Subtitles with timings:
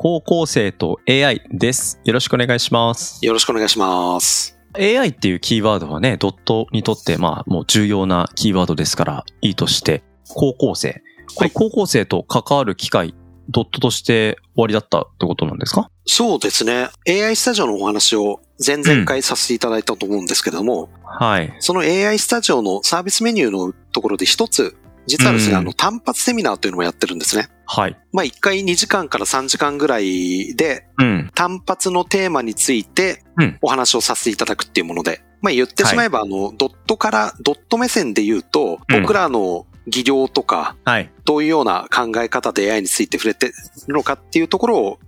[0.00, 4.56] 高校生と AI ですよろしくお願いしますよろしくお願いします。
[4.74, 11.02] AI っていうキーワードはね、ドットにとってまあもう重要なキーワードですからいいとして、高校生。
[11.34, 13.12] これ高校生と関わる機会、
[13.48, 15.90] ドットとして終わりだったってことなんですか？
[16.06, 16.90] そうですね。
[17.08, 21.52] AI スタジオのお話を前々回させていただいたと思うんですけども、はい。
[21.58, 24.76] その AI スタジオのサービスメニューのところで一つ、
[25.08, 25.58] 実はですね、うん。
[25.58, 27.48] あの単発セミナーというのもやってるんですね。
[27.66, 27.96] はい。
[28.12, 31.30] まあ1回2時間から3時間ぐらいでうん。
[31.34, 33.58] 単発のテーマについてうん。
[33.62, 39.00] お話をさせていただくっていうもので、まあ言ってしまえばあのドットから、ドット目線で言うと、うん。
[39.02, 41.10] 僕らの技量とか、はい。
[41.24, 43.48] どういうような考え方で AI について触れて
[43.86, 44.98] るのかっていうところを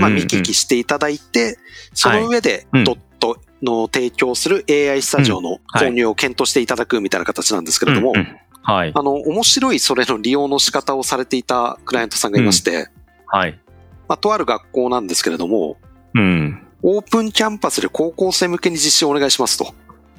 [0.00, 1.56] まあ、見聞きしていただいて、
[1.94, 2.84] その上でうん。
[2.84, 5.88] ドットの提供する AI スタジオのはい。
[5.88, 8.38] 購入を検討していただくみたいな形なんですけれどもうん、うん
[8.68, 8.92] はい。
[8.94, 12.90] あの、面白いそれの利用の仕方をされていたクライアントさんがいまして、
[13.26, 13.58] はい。
[14.06, 15.78] まあ、とある学校なんですけれども、
[16.14, 16.66] うん。
[16.82, 19.74] オープンキャンパスで高校生向けに実施をお願いしますと。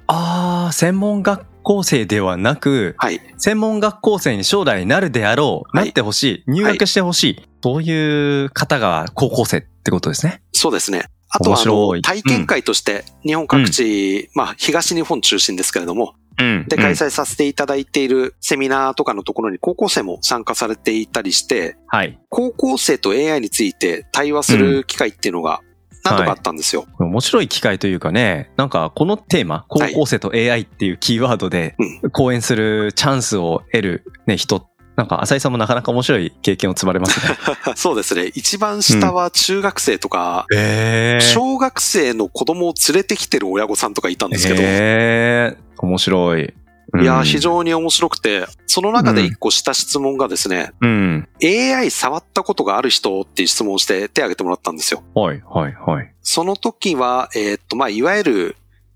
[0.08, 3.22] あー、専門学校生ではなく、はい。
[3.38, 10.42] 専門学校生に将来なるであろう、はいなってほしい、入学してほしい、そういう方が高校生ってことですね。
[10.54, 11.04] そうですね。
[11.30, 16.19] あとは、あの、い体験会として、日本各地、まあ、東日本中心ですけれども、うん
[16.68, 22.20] で、開催させていただいているセミナーとかのところに高校生も参加されていたりして、はい。
[22.30, 25.62] 高校生と AI について対話する機会っていうのが
[26.04, 26.86] 何度かあったんですよ。
[27.00, 32.12] 面白い機会というかね、なんかこのテーマ、高校生と AI っていうキーワードでうん。
[32.12, 34.69] 講演するチャンスを得る、ね、人、
[35.00, 37.38] なんか浅井さんもなかなか面白い経験を積まれますね。
[37.76, 38.32] そうですね。
[38.36, 46.54] 一番下は中学生とか、え小学生の子供を連れてきてる親御さんとかいたんですけど、えー面白い。
[47.02, 51.30] いや、うん非常に面白くて、その中で一個した質問がですね、うん。
[51.42, 55.02] AI 触ったことがある人っていう質問をして手を挙げてもらったんですよ。
[55.16, 56.12] はい、はい、はい。
[56.22, 58.56] その時は、えーっと、まあ、いわゆる、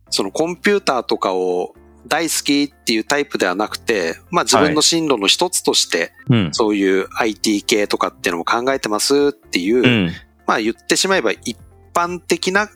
[0.09, 1.75] そのコンピューターとかを
[2.07, 6.49] 大好きっていうタイプではなくて、まあ、自分の進路の一つとして、うん。
[6.53, 10.11] そういう IT 系とかっていうのも考えてますっていう、うん。
[10.45, 11.57] まあ言ってしまえば一
[11.93, 12.69] 般的な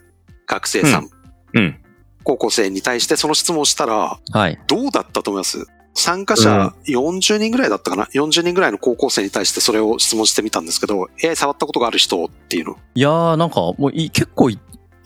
[0.46, 1.10] 学生さん、
[1.54, 1.80] うん。
[2.24, 4.58] 高校生に対してその質問をしたら、はい。
[4.66, 5.66] どうだったと思います？
[5.94, 12.76] 参加者40人ぐらいだったかな ?40 人ぐらいの高校生に対してそれを質問してみたんですけど、AI 触ったことがある人っていうの？
[12.94, 14.58] いやー、なんかもうい結構い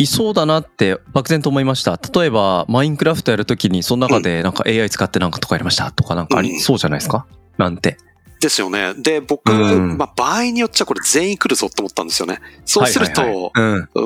[0.03, 1.99] いそうだなって漠然と思いました。
[2.15, 7.27] 例えば、マインクラフトやるときに、その中でなんか AI 使ってなんかとかやりましたとかなんかありそうじゃないですか、
[7.59, 7.97] なんて。
[8.43, 8.95] ですよね。
[8.95, 12.41] で、僕、うんまあ場合によっちゃこれ全員来るぞって思ったんですよね。
[12.65, 13.53] そうすると。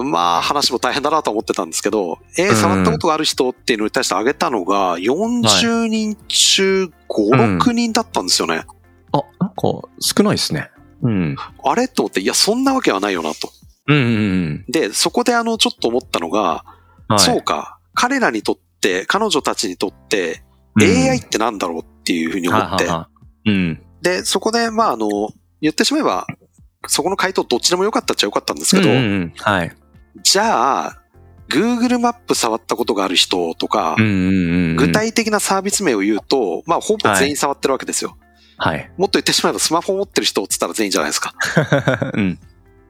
[0.04, 8.64] まあ話も大変だなと思ってたんですけど、AI 触ったことがある人っていうのに対して挙げたのが40人中5、うん6人だったんですよね。
[9.12, 9.54] あ、なんか
[10.00, 10.70] 少ないですね。
[11.02, 11.36] うん。
[11.64, 13.50] あれと思って、いや、そんなわけはないよなと。
[13.86, 14.64] うんうんうん。
[14.68, 16.64] で、そこであの、ちょっと思ったのが、
[17.08, 20.46] はい、そうか、彼らにとって、彼女たちにとって、うん
[20.78, 23.08] AI ってなんだろうっていうふうに思って、ははは
[23.46, 23.82] うん。
[24.02, 25.08] で、そこで、まあ、あの、
[25.62, 26.26] 言ってしまえば、
[26.86, 29.74] そこの回答どっちでもよかったっちゃよかったんですけど、うんうんうんはい。
[30.22, 31.02] じゃあ、
[31.48, 34.76] Google マップ触ったことがある人とか、うんうんうんうん。
[34.76, 38.16] 具体的なサービス名を言うと、まあ、ほぼ全員触ってるわけですよ。
[38.58, 38.90] はい。
[38.96, 41.34] もっと言ってしまえば、スマホを持ってる人って言ったら全員じゃないですか。
[42.14, 42.38] うん。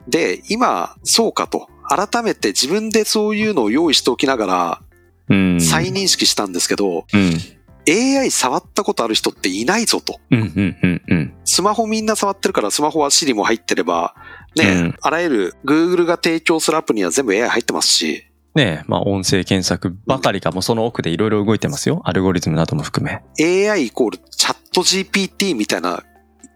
[0.08, 1.68] で、今、そうかと。
[1.88, 4.82] 改めて自分でそういうのを用意しておきながら、
[5.28, 5.60] うん。
[5.60, 7.40] 再認識したんですけど、うん。
[7.88, 10.18] AI 触ったことある人っていないぞと。
[10.30, 11.34] うんうんうんうん。
[11.44, 14.14] スマホみんな触ってるから、スマホは Siri も入ってれば、
[14.56, 18.26] ね、うんあらゆる Google が提供するアプリには全部 AI 入ってますし、
[18.56, 22.00] ねえ、まあ音声検索ばかりかもその奥でいろいろ動いてますよ。
[22.04, 23.22] アルゴリズムなども含め。
[23.70, 26.02] AI イコールチャット GPT みたいな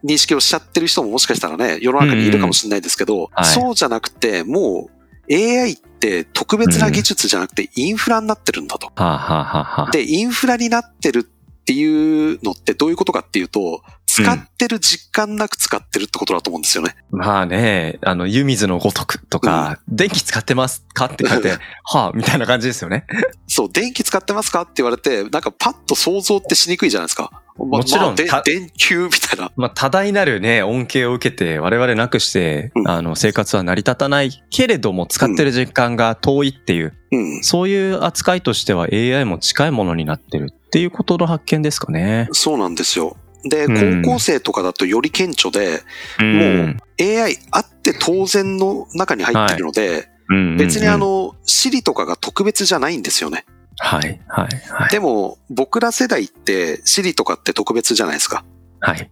[0.05, 8.87] 認識をしちゃってる人ももしかしたらね、世の中にいるかもしれないですけど、はいそうじゃなくて、もう AI って特別な技術じゃなくてインフラになってるんだと。
[8.87, 16.97] はあ、はあはあはあ、で、インフラになってるっていうのってどういうことかっていうと、使ってる実感なく使ってるってことだと思うんですよね。
[17.11, 23.06] まあね、あの、湯水のごとくとか、電気使ってますかって書いて、 はあ、みたいな感じですよね。
[23.47, 27.31] そう、電気使ってますかって言われて、なんかパッと想像ってしにくいじゃないですか。
[27.67, 29.53] もちろんまあ電球みたいな。
[29.57, 37.43] まあ、多大なるね、恩恵を受けて、我々なくして、うんあの、生活は成り立たないけれども、使ってる時間が遠いっていう、うん。
[37.43, 42.29] そういう扱いとしては AI も近いものになってるっていうことの発見ですかね。
[42.33, 43.17] そうなんですよ。
[43.45, 45.83] で、うん高校生とかだとより顕著で、
[46.19, 53.45] も AI あって当然の中に入ってるので、うん、別にあうん、の、Siri とかが特別じゃないんですよね。
[53.82, 54.91] はい、はい、はい。
[54.91, 58.44] でも、僕ら世代って、Siri とかって特別じゃないですか。
[58.81, 59.11] はい。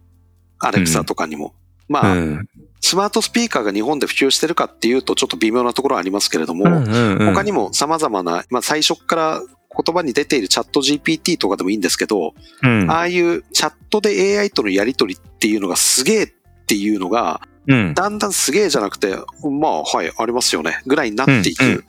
[0.59, 1.55] アレクサとかにも。
[1.87, 2.49] まあ、うん。
[2.79, 12.33] スマートスピーカーが日本で普及してるかっていうと、ちょっと微妙なところはありますけれども、うんうんうん他にも様々な、まあ最初から言葉に出ているチャット GPT とかでもいいんですけど、
[12.63, 16.27] うんああいうチャットで AI とのやりとりっていうのがすげえっ
[16.67, 17.93] ていうのが、うん。
[17.93, 21.63] だんだんすげえじゃなくて、まあはい、ありますよね、ぐらいになっていく。
[21.63, 21.83] うんうんうん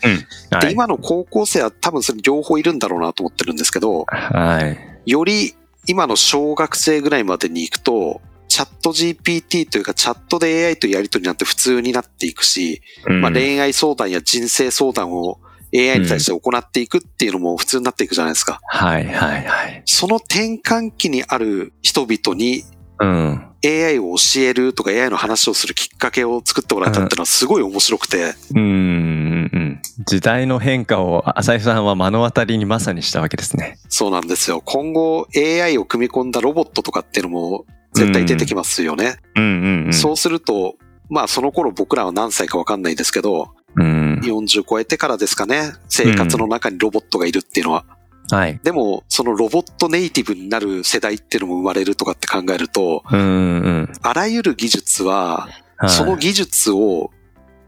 [0.50, 0.66] はい。
[0.66, 5.10] で今の高校生は多分それ両方いるんだろうなと思ってるんですけど、はい。
[5.10, 5.54] より
[5.86, 15.38] 今の小学生ぐらいまでに行くと、チャット GPT というかチャットで AI とやりとりなんて普通になっていくし、うんまあ、恋愛相談や人生相談を
[15.72, 18.60] AI に対して行っていくっていうのも普通になっていくじゃないですか。
[18.66, 19.82] はい、はい、はい。
[19.86, 22.64] その転換期にある人々に
[22.98, 23.49] うん。
[23.64, 29.82] AI を教えるとか AI の話をするきっかけを作ってもらえたっていうのはすごい面白くて、うんうんうん。
[30.06, 33.78] 時代の変化を浅井さんは目の当たりにまさにしたわけですね。
[33.88, 34.62] そうなんですよ。
[34.64, 39.16] 今後 AI を組み込んだロボットとかっていうのも絶対出てきますよね。
[39.36, 39.92] うんうんうん。
[39.92, 40.76] そうすると、
[41.08, 44.20] まあその頃僕らは何歳かわかんないですけど、うん。
[44.22, 47.84] 40超えてからですかね、生活の中にロボットがいるっていうのは。
[48.30, 48.60] はい。
[48.62, 53.92] でも、そのロボットネイティブになる世代っていうのも生まれるとかって考えると、うんうん。
[54.02, 57.10] あらゆる技術は、はいその技術を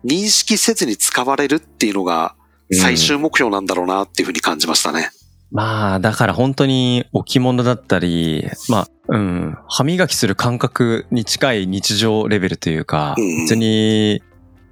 [0.04, 2.34] 認識せずに使われるっていうのが
[2.72, 5.10] 最終目標なんだろうなっていうふうに感じましたね。
[5.50, 14.22] まあ、だから本当に置物だったり、まあ、うん、歯磨きする感覚に近い日常レベルというか、うん別に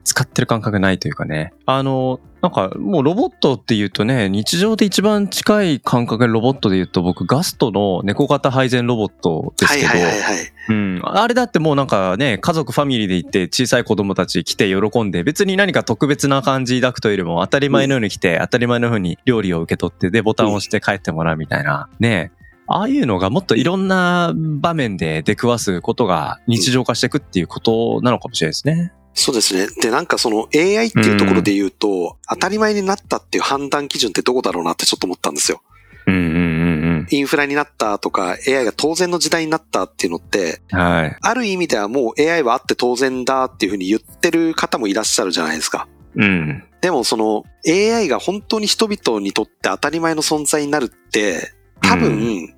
[0.03, 1.53] 使ってる感覚ないというかね。
[1.67, 10.53] あの、なんかもうロボットっていうとね、日常で一番近い感覚でロボットで言うと僕ガストの猫型配膳ロボットですはいけど、はいはいはい。
[10.71, 11.01] うん。
[11.05, 21.89] あれだってもうなんかね、家族ファミリーで行って小さい子供たち来て喜んで、別に何か特別な感じ抱くというよりも当たり前のように来て、当たり前のように料理を受け取って、で、ボタンを押して帰ってもらうみたいな。
[21.99, 22.33] ね
[22.73, 28.93] ああいうのがもっといろんな場面で出くわすことが日常化していくっていうことなのかもしれないですね。
[29.15, 29.69] そうですね。
[29.81, 35.63] で、なんかその AI っていうところで言うと、当たり前になったっていう判断基準ってどこだろうなってちょっと思ったんですよ。
[36.07, 40.79] うんうんうんインフラになったとか AI が当然の時代になったっていうのって、うん。
[40.79, 41.17] はい。
[41.21, 45.89] ある意味ではもう AI はあって当然だっていうふうに言ってる方もいらっしゃるじゃないですか。
[46.15, 46.65] うん。
[46.81, 51.53] でもその AI が本当に人々にとって当たり前の存在になるって、
[51.83, 52.55] 多分、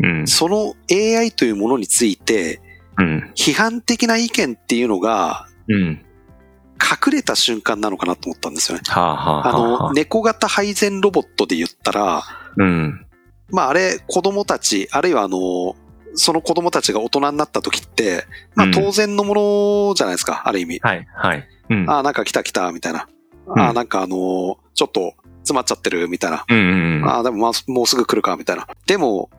[0.00, 0.26] うん。
[0.26, 2.60] その AI というものについて、
[2.98, 3.32] うん。
[3.36, 6.04] 批判的な意見っていうのがうん。
[6.80, 8.84] 隠れた瞬間なのかなと思ったんですよね。
[8.86, 12.22] はあ、はああはあはの、猫型配膳ロボットで言ったら、
[12.56, 13.06] うん。
[13.50, 15.76] まああれ子供たち、あるいはあの、
[16.16, 19.34] その子供たちが大人になった時って、まあうん当然のも
[19.88, 20.78] のじゃないですか、ある意味。
[20.80, 21.48] はい、はい。
[21.70, 21.90] うん。
[21.90, 23.06] ああ、なんか来た来た、みたいな。
[23.46, 25.14] うんああ、なんかあのーちょっと
[25.44, 26.44] 詰まっちゃってる、みたいな。
[26.48, 27.08] うんうんうん。
[27.08, 28.66] ああ、でもまあ、もうすぐ来るか、みたいな。
[28.86, 29.30] でも、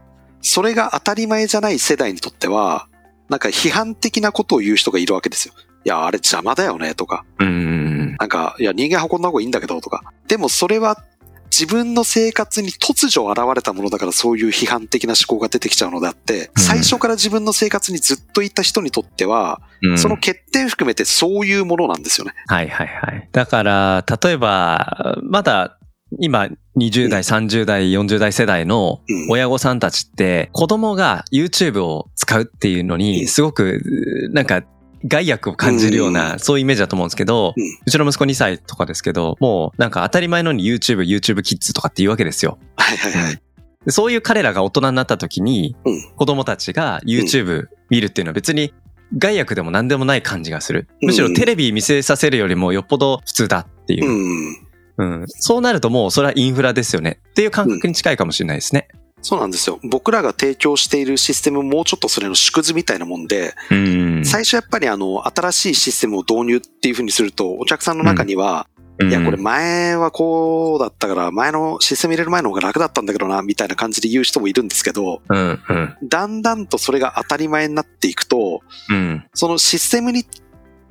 [0.42, 2.88] それが当たり前じゃない世代にとっては、
[3.28, 5.54] なんか批判的なことを言う人がいるわけですよ。
[5.86, 7.24] いや、あれ邪魔だよね、とか。
[7.40, 10.04] うんうんなんか、いや、人間運んだ方がいいんだけど、とか。
[10.28, 11.04] でもそれは、
[11.52, 19.62] 自分の生活に突如現れたものだからそういう批判的な思考が出てきちゃうのであって、うん最初から自分の生活にずっといた人にとっては。
[19.98, 22.34] その欠点含めてそういうものなんですよね。
[22.48, 23.30] はいはいはい。
[23.32, 25.78] だから、例えば、まだ、
[26.20, 34.64] 今、20代、30代、40代世代のうん親御さんたちって、子供が YouTube を使うっていうのうんに、すごく、なんか、
[35.08, 42.58] 害悪を感じるよううな、そういうイメージだと思うんですけど、うんうちの息子2歳とかですけど、もう、なんか当たり前のように YouTube、YouTube キッズとかって言うわけですよ。
[42.76, 43.42] はいはいはい。
[43.86, 48.74] でそういう彼らが大人になった時に、うん子供たちが YouTube 見るっていうのは別に
[49.18, 50.88] 害悪でも何でもない感じがする。
[51.02, 55.04] むしろテレビ見せさせるよりもよっぽど普通だっていうう。
[55.04, 55.18] ん。
[55.20, 55.26] うん。
[55.28, 58.88] そうなるともうそれはインフラですよねっていう感覚に近いかもしれないですね。
[59.26, 59.80] そうなんですよ。
[59.82, 64.24] 僕らが提供しているシステムもうちょっとそれの縮図みたいなもんで、うん。
[64.24, 68.68] 最初やっぱりあの、新しいシステムを導入っていうふうにすると、お客さんの中には、
[69.02, 79.26] いや、これ前はこうだったから、前のシステム入れる前の方が楽だったんだけどな、みたいな感じで言う人もいるんですけど、うん、うん、だんだんとそれが当たり前になっていくと、うん。
[79.34, 80.24] そのシステムに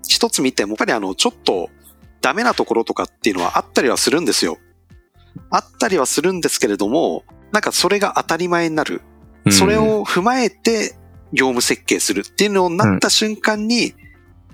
[0.08, 1.70] 一つ見ても、やっぱりあの、ちょっと
[2.20, 4.58] ダメなところとかっていうのはあったりはするんですよ。
[5.50, 7.22] あったりはするんですけれども、
[7.54, 9.00] なんかそれが当たり前になる。
[9.50, 10.96] それを踏まえて
[11.32, 13.94] 業務設計するっていうのになった瞬間に、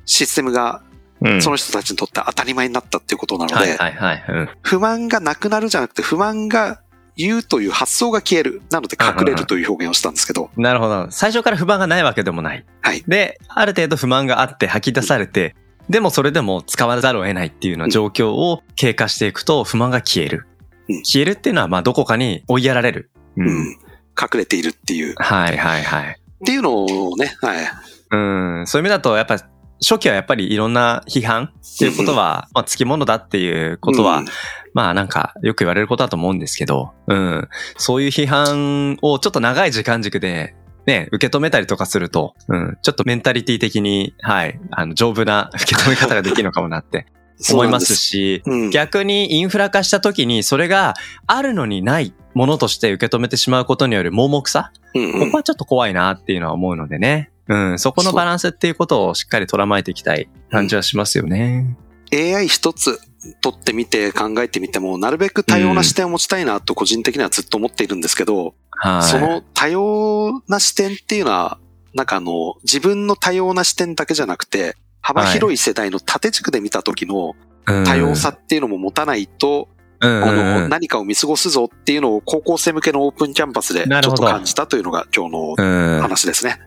[0.04, 0.82] システムが
[1.22, 3.78] うんその人たちにとって当たり前になったっていうことなので、
[4.62, 6.82] 不満がなくなるじゃなくて、不満が
[7.16, 8.60] 言うという発想が消える。
[8.70, 11.10] なので隠れるという表現をしたんですけど、なるほど。
[11.10, 12.66] 最初から不満がないわけでもない。
[12.82, 15.54] はいで、ある程度不満があって吐き出されて、
[15.88, 20.46] でもそれでも使わざるを得ないっていうような状況を経過していくと不満が消える。
[20.90, 23.10] うん消えるっていうのはまあどこかに追いやられる。
[23.36, 23.76] ううん。
[24.20, 26.20] 隠れているっていう、はいはいはい。
[26.20, 27.66] っていうのをね、はい。
[28.10, 28.16] う
[28.62, 28.66] ん。
[28.66, 29.36] そういう意味だとやっぱ
[29.80, 34.26] 初期はやっぱりいろんな批判っていうことは、まあつきものだっていうことは、うん
[34.72, 37.48] まあなんかよく言われることだと思うんですけど、うん。
[37.76, 40.54] そういう批判をちょっと長い時間軸で
[40.86, 42.78] ね、受け止めたりとかすると、うん。
[42.82, 47.06] ちょっとメンタリティ的に、はい、あの、丈夫な受け止め方ができるのかもなって
[47.52, 48.70] 思いますし、うん。
[48.70, 50.94] 逆にインフラ化した時にそれが
[51.26, 57.30] あるのにないものとして受け止めてしまうことによる盲目さ、うんうんここはちょっと怖いなっていうのは思うのでね。
[57.48, 61.76] うん、そこのバランスっていうことをしっかり捉まえていきたい感じはしますよね。
[62.12, 63.00] AI 一つ
[63.40, 69.02] 取ってみて考えてみても、なるべく多様な視点を持ちたいなと個人的にはずっと思っているんですけど、はい。
[69.02, 71.58] その多様な視点っていうのは、
[71.92, 77.34] なんかあの、自分の多様な視点だけじゃなくて、幅広い世代の縦軸で見た時の
[77.66, 79.68] うん多様さっていうのも持たないと、
[80.00, 86.58] うんあの、何かを見過ごすぞっていうのを高校生向けのオープンキャンパスでちょっと感じたというのが今日のうん話ですね。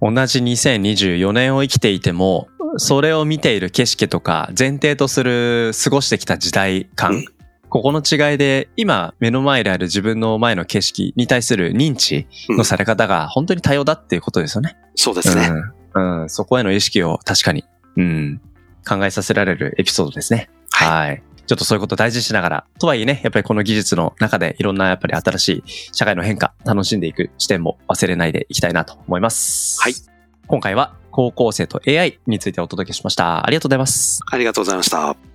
[0.00, 7.24] 同じ2024年を生きていても、それを見ている景色とか前提とする過ごしてきた時代感、うん
[7.72, 14.76] ここの違いで今目の前である自分の前の景色に対する認知のされ方が本当に多様だっていうことですよね。
[14.94, 15.50] そうですね。
[15.94, 16.22] うん。
[16.22, 16.28] うん。
[16.28, 17.64] そこへの意識を確かに、
[17.96, 18.40] うん。
[18.88, 20.50] 考えさせられるエピソードですね。
[20.70, 21.22] はいはい。
[21.46, 29.80] ちょっとそういうことを大事にしながら、とはいえね、やっぱりこの技術の中でいろんなやっぱり新しい社会の変化、楽しんでいく視点も忘れないでいきたいなと思います。
[29.82, 29.94] はい。
[30.46, 33.46] 今回は高校生と AI についてお届けしました。
[33.46, 34.20] ありがとうございます。
[34.30, 35.31] ありがとうございました。